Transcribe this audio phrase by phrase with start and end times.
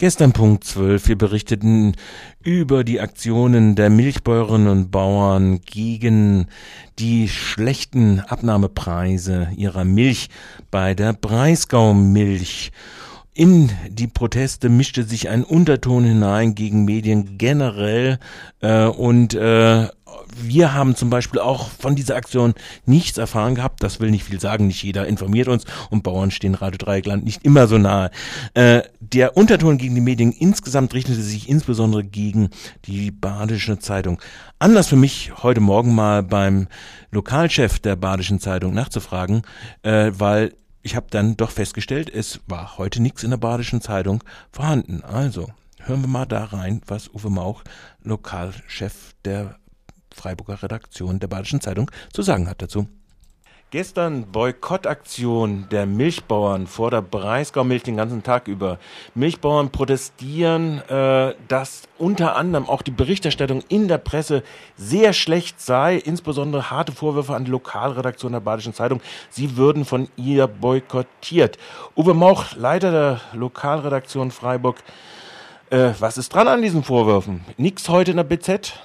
[0.00, 1.96] Gestern Punkt 12, wir berichteten
[2.44, 6.46] über die Aktionen der Milchbäuerinnen und Bauern gegen
[7.00, 10.28] die schlechten Abnahmepreise ihrer Milch
[10.70, 12.70] bei der Breisgau Milch.
[13.34, 18.20] In die Proteste mischte sich ein Unterton hinein gegen Medien generell
[18.60, 19.88] äh, und äh,
[20.42, 22.54] wir haben zum Beispiel auch von dieser Aktion
[22.86, 23.82] nichts erfahren gehabt.
[23.82, 24.66] Das will nicht viel sagen.
[24.66, 28.10] Nicht jeder informiert uns und Bauern stehen Radio Dreieckland nicht immer so nahe.
[28.54, 32.50] Äh, der Unterton gegen die Medien insgesamt richtete sich insbesondere gegen
[32.86, 34.20] die Badische Zeitung.
[34.58, 36.68] Anlass für mich, heute Morgen mal beim
[37.10, 39.42] Lokalchef der Badischen Zeitung nachzufragen,
[39.82, 44.22] äh, weil ich habe dann doch festgestellt, es war heute nichts in der Badischen Zeitung
[44.52, 45.02] vorhanden.
[45.02, 45.48] Also
[45.80, 47.62] hören wir mal da rein, was Uwe Mauch,
[48.02, 49.58] Lokalchef der
[50.18, 52.88] Freiburger Redaktion der Badischen Zeitung zu sagen hat dazu.
[53.70, 58.78] Gestern Boykottaktion der Milchbauern vor der Breisgau Milch den ganzen Tag über.
[59.14, 64.42] Milchbauern protestieren, äh, dass unter anderem auch die Berichterstattung in der Presse
[64.76, 69.02] sehr schlecht sei, insbesondere harte Vorwürfe an die Lokalredaktion der Badischen Zeitung.
[69.28, 71.58] Sie würden von ihr boykottiert.
[71.94, 74.82] Uwe Mauch, Leiter der Lokalredaktion Freiburg,
[75.68, 77.44] äh, was ist dran an diesen Vorwürfen?
[77.58, 78.80] Nix heute in der BZ?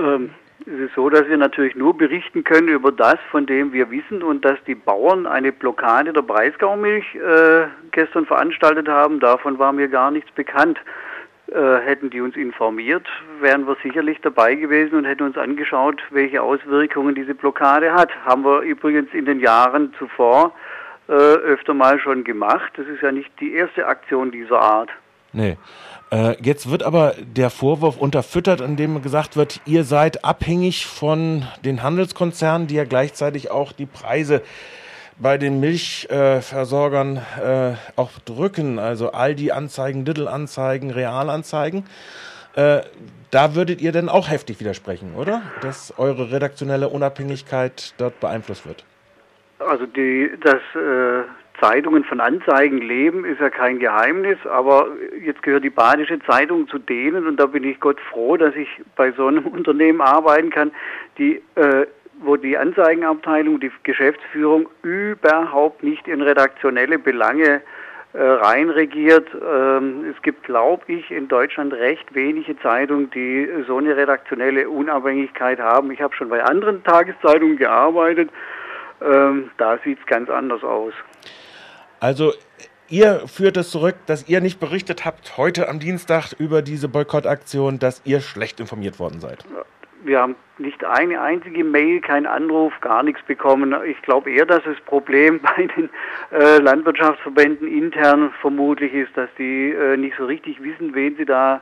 [0.00, 0.30] Ähm,
[0.66, 4.22] es ist so, dass wir natürlich nur berichten können über das, von dem wir wissen
[4.22, 9.20] und dass die Bauern eine Blockade der Breisgaumilch äh, gestern veranstaltet haben.
[9.20, 10.78] Davon war mir gar nichts bekannt.
[11.50, 13.08] Äh, hätten die uns informiert,
[13.40, 18.10] wären wir sicherlich dabei gewesen und hätten uns angeschaut, welche Auswirkungen diese Blockade hat.
[18.24, 20.52] Haben wir übrigens in den Jahren zuvor
[21.08, 22.72] äh, öfter mal schon gemacht.
[22.76, 24.90] Das ist ja nicht die erste Aktion dieser Art.
[25.32, 25.56] Nee.
[26.10, 31.82] Äh, jetzt wird aber der Vorwurf unterfüttert, indem gesagt wird, ihr seid abhängig von den
[31.82, 34.42] Handelskonzernen, die ja gleichzeitig auch die Preise
[35.20, 41.84] bei den Milchversorgern äh, auch drücken, also Aldi Anzeigen, Lidl Anzeigen, Real Anzeigen.
[42.56, 42.80] Äh,
[43.30, 45.42] da würdet ihr denn auch heftig widersprechen, oder?
[45.60, 48.84] Dass eure redaktionelle Unabhängigkeit dort beeinflusst wird.
[49.60, 51.22] Also die, das äh,
[51.60, 54.88] Zeitungen von Anzeigen leben, ist ja kein Geheimnis, aber
[55.22, 58.68] jetzt gehört die Badische Zeitung zu denen und da bin ich Gott froh, dass ich
[58.96, 60.72] bei so einem Unternehmen arbeiten kann,
[61.18, 61.86] die äh,
[62.22, 67.62] wo die Anzeigenabteilung, die Geschäftsführung überhaupt nicht in redaktionelle Belange
[68.12, 69.28] äh, reinregiert.
[69.34, 75.60] Ähm, es gibt, glaube ich, in Deutschland recht wenige Zeitungen, die so eine redaktionelle Unabhängigkeit
[75.60, 75.90] haben.
[75.90, 78.30] Ich habe schon bei anderen Tageszeitungen gearbeitet.
[79.00, 80.92] Ähm, da sieht es ganz anders aus.
[82.00, 82.32] Also
[82.88, 87.78] ihr führt es zurück, dass ihr nicht berichtet habt heute am Dienstag über diese Boykottaktion,
[87.78, 89.44] dass ihr schlecht informiert worden seid.
[90.02, 93.74] Wir haben nicht eine einzige Mail, keinen Anruf, gar nichts bekommen.
[93.86, 95.90] Ich glaube eher, dass das Problem bei den
[96.32, 101.60] äh, Landwirtschaftsverbänden intern vermutlich ist, dass die äh, nicht so richtig wissen, wen sie da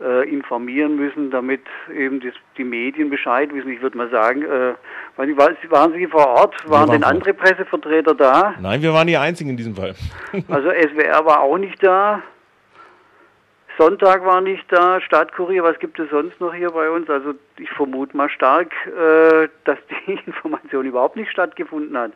[0.00, 3.70] äh, informieren müssen, damit eben das, die Medien Bescheid wissen.
[3.70, 4.74] Ich würde mal sagen, äh,
[5.16, 6.54] waren Sie vor Ort?
[6.64, 8.54] Waren, waren denn andere Pressevertreter da?
[8.60, 9.94] Nein, wir waren die Einzigen in diesem Fall.
[10.48, 12.22] also SWR war auch nicht da.
[13.76, 17.08] Sonntag war nicht da, Stadtkurier, was gibt es sonst noch hier bei uns?
[17.08, 22.12] Also ich vermute mal stark, äh, dass die Information überhaupt nicht stattgefunden hat.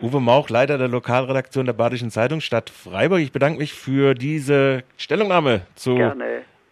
[0.00, 3.20] Uwe Mauch, Leiter der Lokalredaktion der Badischen Zeitung Stadt Freiburg.
[3.20, 6.44] Ich bedanke mich für diese Stellungnahme zu Gerne